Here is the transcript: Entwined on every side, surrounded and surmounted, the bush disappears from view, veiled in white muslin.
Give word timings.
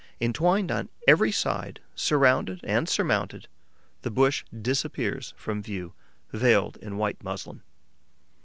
Entwined 0.19 0.71
on 0.71 0.89
every 1.07 1.31
side, 1.31 1.79
surrounded 1.93 2.59
and 2.63 2.89
surmounted, 2.89 3.47
the 4.01 4.09
bush 4.09 4.43
disappears 4.63 5.35
from 5.37 5.61
view, 5.61 5.93
veiled 6.33 6.77
in 6.77 6.97
white 6.97 7.21
muslin. 7.23 7.61